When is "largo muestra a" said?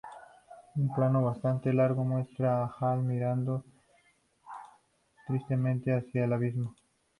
1.73-2.73